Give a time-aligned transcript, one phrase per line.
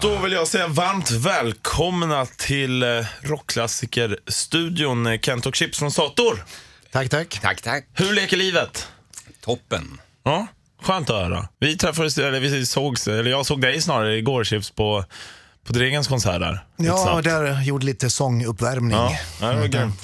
[0.00, 2.88] Då vill jag säga varmt välkomna till eh,
[3.20, 6.44] rockklassikerstudion eh, Kent och Chips från Sator.
[6.92, 7.38] Tack, tack.
[7.42, 7.86] Tack, tack.
[7.94, 8.88] Hur leker livet?
[9.40, 10.00] Toppen.
[10.24, 10.46] Ja,
[10.82, 11.48] skönt att höra.
[11.58, 15.04] Vi träffades, eller vi sågs, eller jag såg dig snarare igår Chips på,
[15.68, 16.64] på Dregens konsert där.
[16.76, 17.24] Ja, snabbt.
[17.24, 18.98] där gjorde lite sånguppvärmning.
[18.98, 20.02] Ja, ja, det var grymt.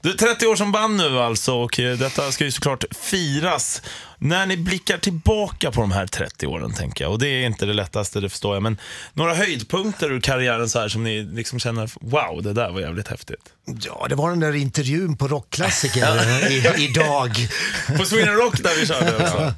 [0.00, 3.82] Du, 30 år som band nu alltså och eh, detta ska ju såklart firas.
[4.18, 7.66] När ni blickar tillbaka på de här 30 åren, tänker jag, och det är inte
[7.66, 8.78] det lättaste, det förstår jag, men
[9.12, 13.08] några höjdpunkter ur karriären så här som ni liksom känner, wow, det där var jävligt
[13.08, 13.52] häftigt.
[13.64, 17.48] Ja, det var den där intervjun på Rockklassiker i, idag.
[17.98, 19.54] På Sweden Rock där vi körde också.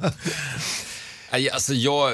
[1.53, 2.13] Alltså jag,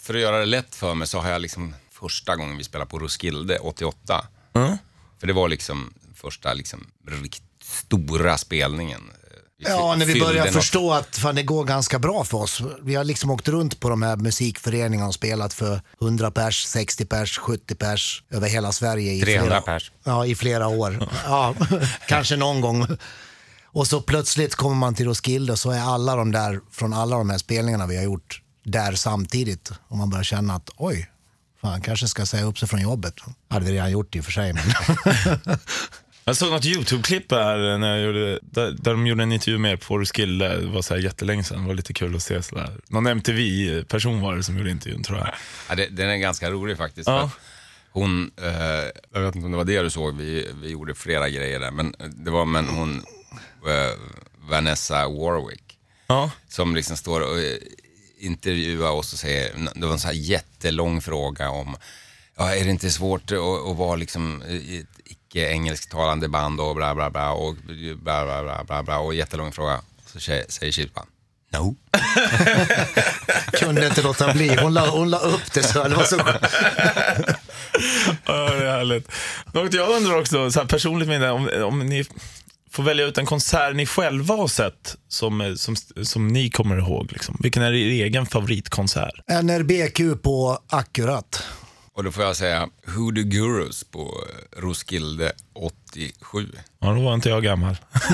[0.00, 2.90] för att göra det lätt för mig så har jag liksom första gången vi spelade
[2.90, 4.26] på Roskilde 88.
[4.54, 4.76] Mm.
[5.20, 6.86] För det var liksom första liksom
[7.22, 9.00] riktigt stora spelningen.
[9.58, 12.62] Vi Ja, när vi började något- förstå att fan, det går ganska bra för oss.
[12.82, 17.04] Vi har liksom åkt runt på de här musikföreningarna och spelat för 100 pers, 60
[17.04, 19.12] pers, 70 pers över hela Sverige.
[19.12, 19.92] I 300 flera, pers.
[20.04, 21.08] Ja, i flera år.
[21.24, 21.54] Ja,
[22.08, 22.86] kanske någon gång.
[23.64, 27.16] Och så plötsligt kommer man till Roskilde och så är alla de där, från alla
[27.18, 29.72] de här spelningarna vi har gjort, där samtidigt.
[29.88, 31.10] Och man börjar känna att oj,
[31.66, 33.14] fan kanske ska säga upp sig från jobbet.
[33.48, 34.52] Hade vi redan gjort i och för sig.
[34.52, 34.62] Men
[36.24, 39.72] Jag såg något YouTube-klipp här när jag gjorde, där, där de gjorde en intervju med
[39.72, 40.60] er på Roskilde.
[40.60, 41.60] Det var så här jättelänge sedan.
[41.62, 42.70] Det var lite kul att se sådär.
[42.88, 45.28] Någon MTV-person var det som gjorde intervjun tror jag.
[45.68, 47.08] Ja, det, den är ganska rolig faktiskt.
[47.08, 47.30] Ja.
[47.90, 48.50] Hon, eh,
[49.12, 51.70] jag vet inte om det var det du såg, vi, vi gjorde flera grejer där,
[51.70, 52.96] men det var men hon,
[53.66, 53.98] eh,
[54.50, 56.30] Vanessa Warwick, Ja.
[56.48, 57.36] som liksom står och
[58.16, 61.76] intervjuar oss och säger, det var en så här jättelång fråga om,
[62.36, 66.94] ja, är det inte svårt att, att vara liksom i ett icke-engelsktalande band och bla
[66.94, 67.54] bla bla och
[68.02, 69.80] bla bla bla bla, bla och jättelång fråga.
[70.06, 71.06] Så säger bara,
[71.52, 71.76] no.
[73.52, 74.56] kunde inte låta bli.
[74.56, 75.88] Hon la, hon la upp det så.
[75.88, 76.22] Det var så.
[78.26, 79.12] Ja, det är härligt.
[79.52, 82.04] Något jag undrar också, så här personligt med det, om, om ni
[82.76, 87.12] får välja ut en konsert ni själva har sett som, som, som ni kommer ihåg.
[87.12, 87.36] Liksom.
[87.40, 89.14] Vilken är er egen favoritkonsert?
[89.42, 91.42] NRBQ på Akkurat.
[91.94, 96.48] Och då får jag säga Hoodoo Gurus på eh, Roskilde 87.
[96.80, 97.76] Ja, då var inte jag gammal.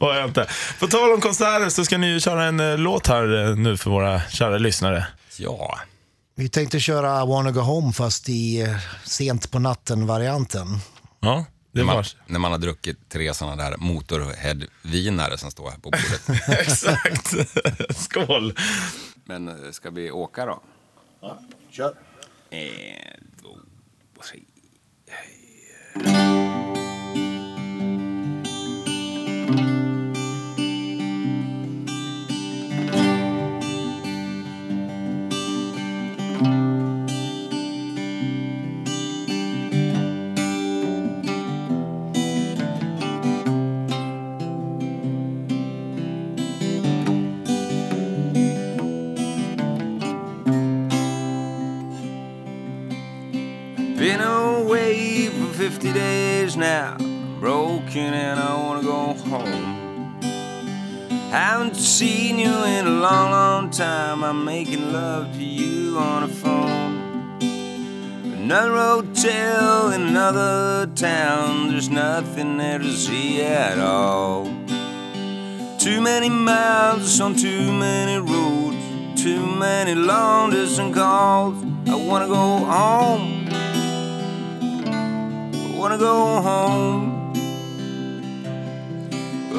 [0.00, 0.46] var jag inte.
[0.80, 3.76] På tal om konserter så ska ni ju köra en eh, låt här eh, nu
[3.76, 5.06] för våra kära lyssnare.
[5.38, 5.78] Ja,
[6.36, 10.78] Vi tänkte köra Wanna Go Home fast i eh, sent på natten-varianten.
[11.20, 15.90] Ja, när man, när man har druckit tre sådana där motorhead-vinare som står här på
[15.90, 16.48] bordet.
[16.60, 17.34] Exakt.
[17.96, 18.54] Skål.
[19.24, 20.62] Men eh, ska vi åka då?
[21.70, 21.94] Kör.
[22.50, 23.48] En, två,
[24.30, 24.40] tre.
[59.32, 60.20] Home.
[61.30, 64.22] Haven't seen you in a long, long time.
[64.22, 67.38] I'm making love to you on the phone.
[68.24, 71.70] Another hotel in another town.
[71.70, 74.44] There's nothing there to see at all.
[75.78, 79.22] Too many miles on too many roads.
[79.22, 81.64] Too many long distance calls.
[81.88, 83.48] I wanna go home.
[85.54, 87.11] I wanna go home.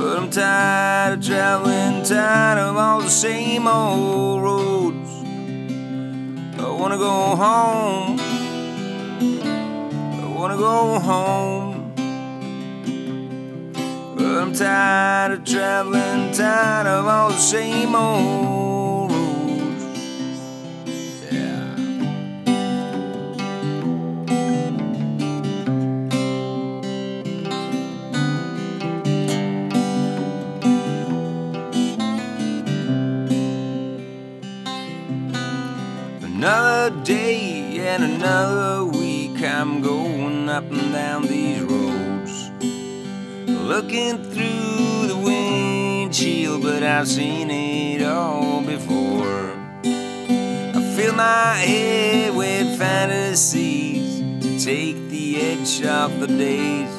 [0.04, 5.10] But I'm tired of traveling, tired of all the same old roads.
[6.60, 8.20] I wanna go home.
[10.22, 11.94] I wanna go home.
[14.18, 18.93] But I'm tired of traveling, tired of all the same old
[37.04, 42.50] day and another week, I'm going up and down these roads.
[43.46, 49.52] Looking through the windshield, but I've seen it all before.
[49.84, 56.90] I fill my head with fantasies to take the edge off the days.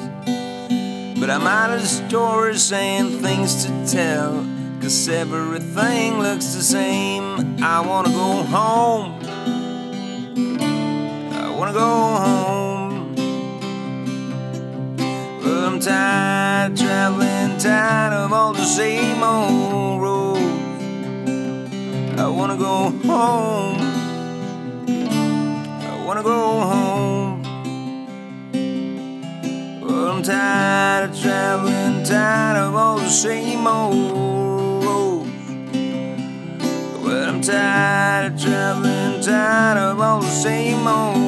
[1.19, 4.45] But I'm out of stories saying things to tell.
[4.81, 7.57] Cause everything looks the same.
[7.63, 9.54] I wanna go home
[11.75, 13.15] go home.
[15.43, 20.39] But I'm tired traveling, tired of all the same old roads.
[22.17, 23.81] I wanna go home.
[25.91, 26.41] I wanna go
[26.71, 27.43] home.
[29.81, 35.29] But I'm tired of traveling, tired of all the same old roads.
[37.03, 41.24] But I'm tired of traveling, tired of all the same old.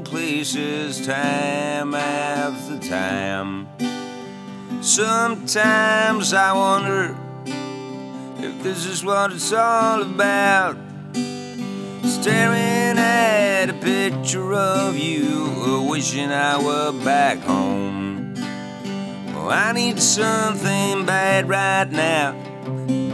[0.00, 3.68] Places time after time.
[4.82, 7.16] Sometimes I wonder
[8.38, 10.76] if this is what it's all about.
[12.02, 18.34] Staring at a picture of you, uh, wishing I were back home.
[19.34, 22.32] Oh, I need something bad right now,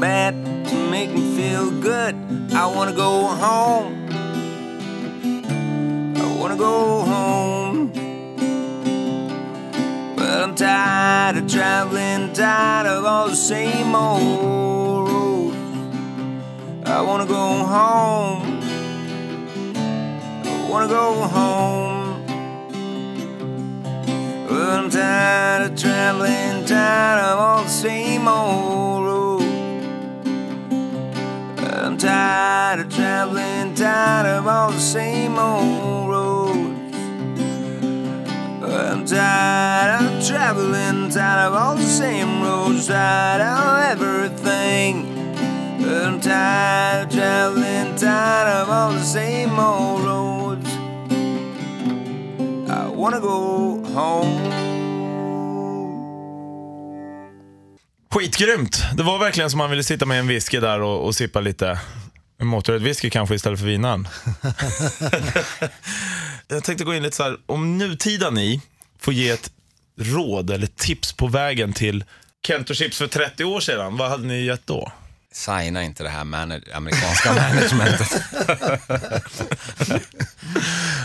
[0.01, 0.35] bad
[0.69, 2.15] to make me feel good.
[2.53, 4.06] I wanna go home.
[6.57, 7.93] Wanna go home.
[10.17, 15.57] Well, I'm tired of traveling, tired of all the same old roads.
[16.87, 18.61] I wanna go home.
[20.45, 22.25] I wanna go home.
[24.49, 29.45] Well, I'm tired of traveling, tired of all the same old roads.
[31.61, 36.36] I'm tired of traveling, tired of all the same old roads.
[39.09, 45.07] Tired of traveling, tired of all the same roads, tired of everything.
[45.79, 50.71] I'm tired of traveling, tired of all the same old roads.
[52.69, 54.53] I wanna go home.
[58.11, 58.85] Skitgrymt.
[58.95, 61.81] Det var verkligen som man ville sitta med en whisky där och, och sippa lite.
[62.39, 64.09] En Motorhead whisky kanske istället för vinan.
[66.49, 68.63] Jag tänkte gå in lite så här, om nutida ni
[69.07, 69.51] får ge ett
[69.99, 72.05] råd eller tips på vägen till
[72.47, 74.93] Kent och Chips för 30 år sedan, vad hade ni gett då?
[75.33, 78.23] Signa inte det här manag- amerikanska managementet.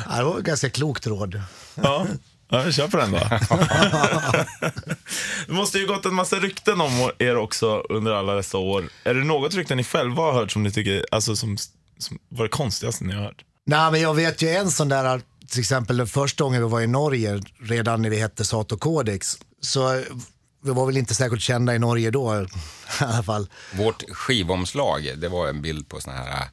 [0.09, 1.41] Ja, det var ett ganska klokt råd.
[1.75, 2.07] Ja,
[2.49, 3.19] ja kör på den då.
[5.47, 8.89] det måste ju gått en massa rykten om er också under alla dessa år.
[9.03, 11.57] Är det något rykte ni själva har hört som ni tycker, alltså som,
[11.97, 13.43] som var det konstigaste ni har hört?
[13.65, 15.21] Nej, men jag vet ju en sån där,
[15.51, 19.37] till exempel den första gången vi var i Norge, redan när vi hette Sato Codex,
[19.61, 20.03] så
[20.63, 22.35] vi var väl inte särskilt kända i Norge då
[23.01, 23.49] i alla fall.
[23.73, 26.49] Vårt skivomslag, det var en bild på såna här...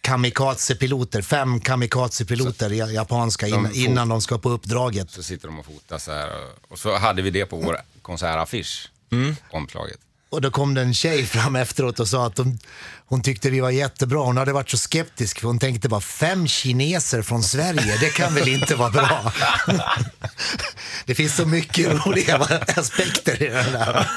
[0.00, 5.10] Kamikaze-piloter, fem kamikaze-piloter japanska innan, får- innan de ska på uppdraget.
[5.10, 6.30] Så sitter de och fotar så här.
[6.68, 8.90] och- så hade vi det på vår konsertaffisch,
[9.50, 9.98] omslaget.
[10.36, 12.58] Och då kom det en tjej fram efteråt och sa att hon,
[13.06, 14.18] hon tyckte vi var jättebra.
[14.18, 18.34] Hon hade varit så skeptisk för hon tänkte bara fem kineser från Sverige, det kan
[18.34, 19.32] väl inte vara bra.
[21.06, 22.36] det finns så mycket roliga
[22.76, 24.08] aspekter i den där.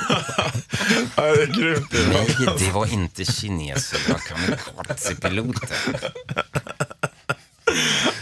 [1.16, 1.94] Ja, det är grymt.
[2.10, 5.70] Nej, det var inte kineser, det var kamikaze-piloter.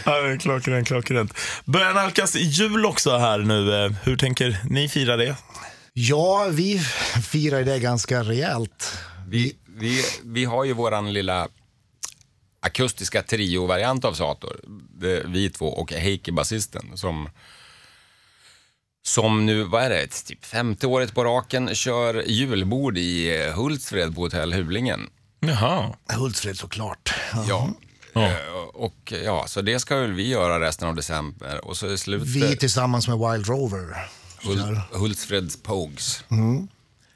[0.04, 1.32] Ja, det är klockrent, klockrent.
[1.64, 3.84] Börjar nalkas jul också här nu.
[3.84, 5.36] Eh, Hur tänker ni fira det?
[6.00, 6.78] Ja, vi
[7.24, 8.98] firar det ganska rejält.
[9.28, 11.48] Vi, vi, vi har ju våran lilla
[12.60, 14.60] akustiska trio-variant av Sator.
[15.00, 17.28] Det- Vi två och Heikki, basisten, som
[19.02, 24.20] som nu, vad är det, typ femte året på raken kör julbord i Hultsfred på
[24.20, 25.10] hotell Hulingen.
[25.40, 25.94] Jaha.
[26.16, 27.14] Hultsfred såklart.
[27.48, 27.68] Ja.
[28.12, 28.26] Ja.
[28.26, 28.32] Eh,
[28.74, 31.64] Och ja, så det ska väl vi göra resten av december.
[31.64, 34.08] Och så i slutet, Vi tillsammans med Wild Rover.
[34.42, 34.80] Hul.
[34.92, 36.24] Hultsfreds Pogues.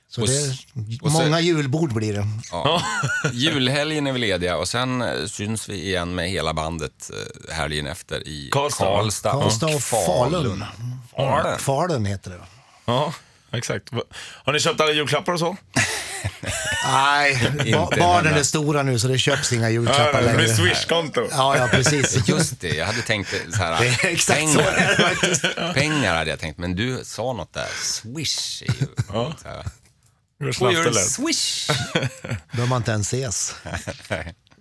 [0.08, 0.56] Så och det
[1.02, 2.26] och så- många julbord blir det.
[2.50, 2.82] Ja.
[3.32, 7.10] Julhelgen är vi lediga och sen eh, syns vi igen med hela bandet
[7.48, 8.84] eh, helgen efter i Karlstad.
[8.84, 10.64] Karlstad, Karlstad och Falun.
[11.16, 11.58] Falun.
[11.58, 12.40] Falun heter det.
[12.84, 13.14] Ja,
[13.52, 13.90] exakt.
[14.44, 15.56] Har ni köpt alla julklappar och så?
[16.92, 20.36] Nej, ba- barnen är stora nu så det köps inga julklappar Ja, längre.
[20.36, 21.28] med Swish-konto.
[21.30, 22.28] Ja, ja, precis.
[22.28, 25.44] Just det, jag hade tänkt så här, Det är exakt så pengar, är det faktiskt.
[25.74, 28.86] pengar hade jag tänkt, men du sa något där, swish är ju...
[29.12, 29.34] Ja.
[30.54, 31.10] Så Hur göra lät.
[31.10, 31.68] swish?
[32.52, 33.54] Behöver man inte ens ses.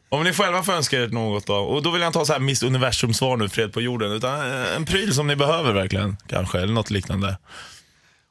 [0.09, 2.33] Om ni själva får önska er något då, och då vill jag inte ha så
[2.33, 6.57] här Miss Universum-svar nu, fred på jorden, utan en pryl som ni behöver verkligen, kanske,
[6.61, 7.37] eller något liknande.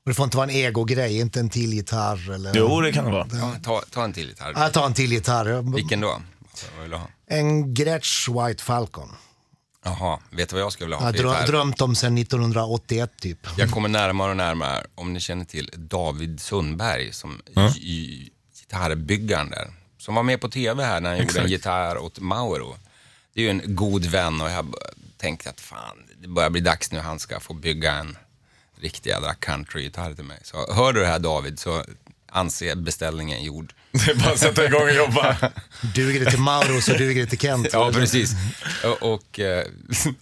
[0.05, 2.53] Och det får inte vara en egogrej, inte en till gitarr eller...
[2.55, 3.27] Jo, det kan det vara.
[3.33, 4.53] Ja, ta, ta en till gitarr.
[4.57, 5.75] Jag tar en till gitarr.
[5.75, 6.09] Vilken då?
[6.51, 7.09] Alltså, vad vill du ha?
[7.27, 9.09] En Gretsch White Falcon.
[9.85, 11.47] Jaha, vet du vad jag skulle vilja Jag ha har för drö- gitarr?
[11.47, 13.39] drömt om sen 1981 typ.
[13.57, 17.43] Jag kommer närmare och närmare om ni känner till David Sundberg som
[17.75, 18.31] gi-
[18.61, 19.69] gitarrbyggaren där.
[19.99, 22.77] Som var med på TV här när han gjorde en gitarr åt Mauro.
[23.35, 24.75] Det är ju en god vän och jag
[25.17, 28.17] tänkte att fan, det börjar bli dags nu han ska få bygga en
[28.83, 30.39] riktig jädra countrygitarr till mig.
[30.43, 31.85] Så hör du det här David så
[32.33, 33.73] anse beställningen gjord.
[33.93, 35.37] Det är bara att sätta igång och jobba.
[35.95, 37.69] Duger det till Mauro så duger det till Kent.
[37.73, 38.33] Ja, precis.
[38.85, 39.65] Och, och eh,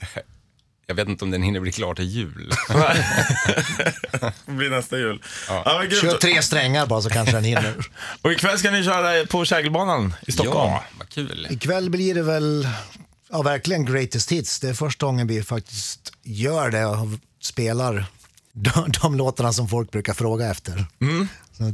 [0.86, 2.52] jag vet inte om den hinner bli klar till jul.
[2.68, 5.22] Det blir nästa jul.
[5.48, 5.82] Ja.
[5.82, 6.02] grymt.
[6.02, 7.74] Kör tre strängar bara så kanske den hinner.
[8.22, 10.70] Och ikväll ska ni köra på Kägelbanan i Stockholm.
[10.70, 11.46] Ja, vad kul.
[11.50, 12.68] Ikväll blir det väl
[13.30, 14.60] ja, verkligen greatest hits.
[14.60, 17.08] Det är första gången vi faktiskt gör det och
[17.40, 18.06] spelar
[18.62, 20.86] de, de låtarna som folk brukar fråga efter.
[21.52, 21.72] Så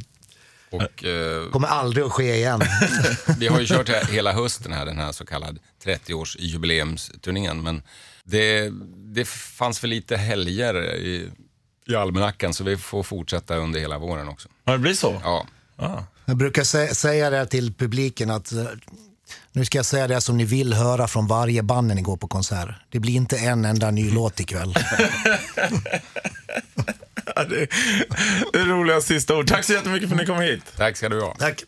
[0.70, 2.60] Och, eh, kommer aldrig att ske igen.
[3.38, 7.62] Vi har ju kört he- hela hösten här, den här så kallad 30-års-jubileumsturnén.
[7.62, 7.82] Men
[8.24, 8.70] det,
[9.14, 11.30] det fanns för lite helger i,
[11.86, 14.48] i almanackan så vi får fortsätta under hela våren också.
[14.64, 15.20] Ja, det blir så?
[15.24, 16.02] Ja, Ah.
[16.24, 18.64] Jag brukar sä- säga det till publiken att eh,
[19.52, 22.16] nu ska jag säga det som ni vill höra från varje band när ni går
[22.16, 22.68] på konsert.
[22.90, 24.74] Det blir inte en enda ny låt ikväll.
[27.36, 27.66] Ja, det,
[28.52, 29.48] det är roliga sista ord.
[29.48, 30.60] Tack så jättemycket för att ni kom hit.
[30.76, 31.34] tack ska du ha.
[31.38, 31.64] Tack.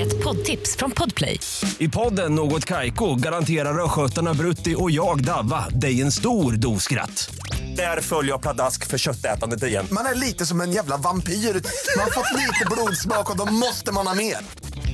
[0.00, 1.40] Ett poddtips från Podplay.
[1.78, 7.30] I podden Något Kaiko garanterar östgötarna Brutti och jag, Davva, dig en stor dos skratt.
[7.76, 9.86] Där följer jag pladask för köttätandet igen.
[9.90, 11.32] Man är lite som en jävla vampyr.
[11.32, 14.36] Man har fått lite blodsmak och då måste man ha mer.